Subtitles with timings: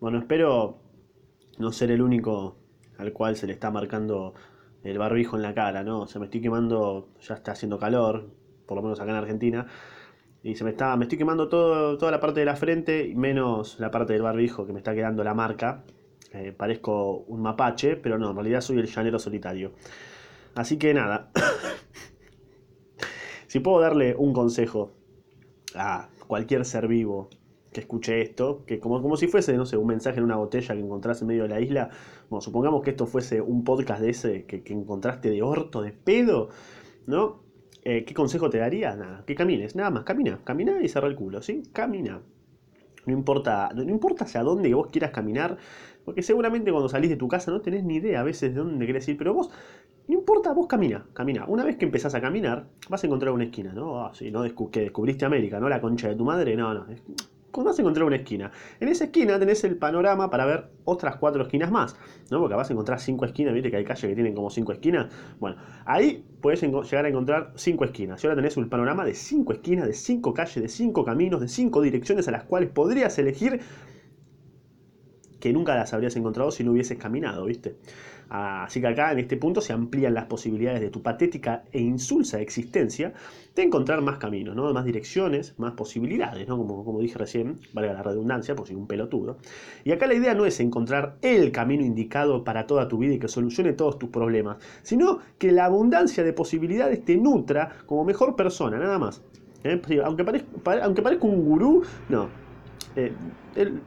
[0.00, 0.78] Bueno, espero
[1.58, 2.56] no ser el único
[2.96, 4.32] al cual se le está marcando
[4.82, 6.06] el barbijo en la cara, ¿no?
[6.06, 8.30] Se me estoy quemando, ya está haciendo calor,
[8.64, 9.66] por lo menos acá en Argentina,
[10.42, 13.78] y se me está, me estoy quemando todo, toda la parte de la frente, menos
[13.78, 15.84] la parte del barbijo que me está quedando la marca.
[16.32, 19.72] Eh, parezco un mapache, pero no, en realidad soy el llanero solitario.
[20.54, 21.30] Así que nada,
[23.48, 24.92] si puedo darle un consejo
[25.74, 27.28] a cualquier ser vivo
[27.72, 30.74] que escuche esto, que como, como si fuese, no sé, un mensaje en una botella
[30.74, 31.90] que encontrás en medio de la isla,
[32.28, 35.92] bueno, supongamos que esto fuese un podcast de ese que, que encontraste de orto, de
[35.92, 36.48] pedo,
[37.06, 37.42] ¿no?
[37.82, 38.94] Eh, ¿Qué consejo te daría?
[38.96, 41.62] Nada, que camines, nada más, camina, camina y cerra el culo, ¿sí?
[41.72, 42.20] Camina.
[43.06, 45.56] No importa, no importa hacia dónde vos quieras caminar,
[46.04, 48.86] porque seguramente cuando salís de tu casa no tenés ni idea a veces de dónde
[48.86, 49.50] querés ir, pero vos,
[50.08, 51.46] no importa, vos camina, camina.
[51.46, 54.04] Una vez que empezás a caminar, vas a encontrar una esquina, ¿no?
[54.04, 55.68] Ah, sí, no que descubriste América, ¿no?
[55.68, 56.86] La concha de tu madre, no, no
[57.52, 58.50] vas a encontrar una esquina.
[58.80, 61.96] En esa esquina tenés el panorama para ver otras cuatro esquinas más,
[62.30, 62.40] ¿no?
[62.40, 65.12] Porque vas a encontrar cinco esquinas, viste que hay calles que tienen como cinco esquinas.
[65.38, 68.22] Bueno, ahí puedes llegar a encontrar cinco esquinas.
[68.22, 71.48] Y ahora tenés un panorama de cinco esquinas, de cinco calles, de cinco caminos, de
[71.48, 73.60] cinco direcciones a las cuales podrías elegir
[75.40, 77.76] que nunca las habrías encontrado si no hubieses caminado, ¿viste?
[78.30, 82.40] Así que acá en este punto se amplían las posibilidades de tu patética e insulsa
[82.40, 83.12] existencia
[83.56, 84.72] de encontrar más caminos, ¿no?
[84.72, 86.56] más direcciones, más posibilidades, ¿no?
[86.56, 89.38] como, como dije recién, valga la redundancia, por si un pelotudo.
[89.82, 93.18] Y acá la idea no es encontrar el camino indicado para toda tu vida y
[93.18, 98.36] que solucione todos tus problemas, sino que la abundancia de posibilidades te nutra como mejor
[98.36, 99.22] persona, nada más.
[99.64, 99.80] ¿eh?
[100.04, 100.46] Aunque, parezca,
[100.84, 102.28] aunque parezca un gurú, no,
[102.96, 103.12] eh,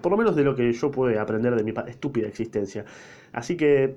[0.01, 2.85] por lo menos de lo que yo puedo aprender de mi estúpida existencia.
[3.31, 3.95] Así que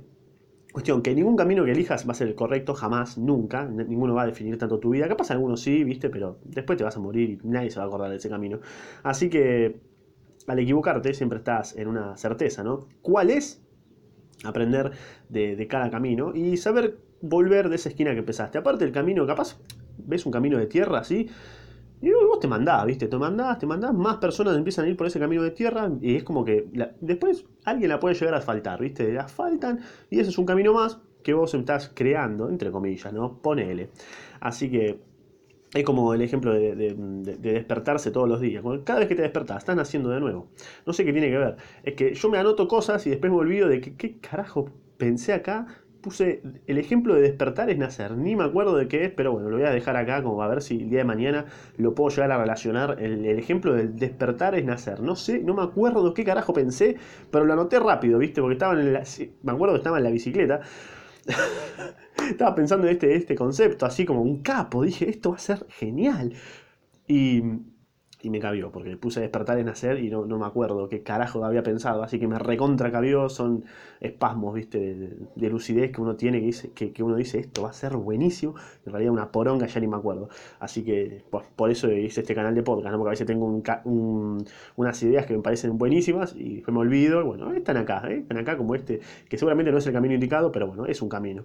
[0.76, 3.64] Cuestión, que ningún camino que elijas va a ser el correcto, jamás, nunca.
[3.64, 5.08] Ninguno va a definir tanto tu vida.
[5.08, 7.88] Capaz algunos sí, viste, pero después te vas a morir y nadie se va a
[7.88, 8.60] acordar de ese camino.
[9.02, 9.80] Así que
[10.46, 12.88] al equivocarte siempre estás en una certeza, ¿no?
[13.00, 13.64] ¿Cuál es?
[14.44, 14.90] Aprender
[15.30, 18.58] de, cada camino y saber volver de esa esquina que empezaste.
[18.58, 19.58] Aparte del camino, capaz
[19.96, 21.30] ves un camino de tierra así
[22.08, 23.08] y vos te mandás, ¿viste?
[23.08, 26.16] Te mandás, te mandás, más personas empiezan a ir por ese camino de tierra y
[26.16, 26.68] es como que
[27.00, 29.12] después alguien la puede llegar a asfaltar, ¿viste?
[29.12, 29.80] La asfaltan
[30.10, 33.38] y ese es un camino más que vos estás creando, entre comillas, ¿no?
[33.42, 33.90] Ponele.
[34.40, 35.00] Así que
[35.74, 36.94] es como el ejemplo de,
[37.40, 38.62] despertarse todos los días.
[38.84, 40.48] Cada vez que te despertás, estás naciendo de nuevo.
[40.86, 41.56] No sé qué tiene que ver.
[41.82, 45.32] Es que yo me anoto cosas y después me olvido de que, qué carajo pensé
[45.32, 45.66] acá
[46.06, 48.16] puse el ejemplo de despertar es nacer.
[48.16, 50.46] Ni me acuerdo de qué es, pero bueno, lo voy a dejar acá como a
[50.46, 51.46] ver si el día de mañana
[51.78, 53.02] lo puedo llegar a relacionar.
[53.02, 55.00] El, ejemplo del despertar es nacer.
[55.00, 56.96] No sé, no me acuerdo qué carajo pensé,
[57.32, 58.40] pero lo anoté rápido, ¿viste?
[58.40, 59.02] Porque estaba en la,
[59.42, 60.60] me acuerdo que estaba en la bicicleta.
[62.30, 64.84] estaba pensando en este, este concepto, así como un capo.
[64.84, 66.34] Dije, esto va a ser genial.
[67.08, 67.42] Y
[68.26, 71.02] y me cabió, porque puse a despertar en nacer y no, no, me acuerdo qué
[71.02, 73.64] carajo había pensado, así que me recontra cabió, son
[74.00, 77.72] espasmos, viste, de, lucidez que uno tiene, que, dice, que, uno dice, esto va a
[77.72, 80.28] ser buenísimo, en realidad una poronga ya ni me acuerdo,
[80.58, 83.62] así que pues, por eso hice este canal de podcast, porque a veces tengo
[84.74, 88.18] unas ideas que me parecen buenísimas y me olvido, bueno, están acá, ¿eh?
[88.18, 88.98] están acá como este,
[89.28, 91.44] que seguramente no es el camino indicado, pero bueno, es un camino.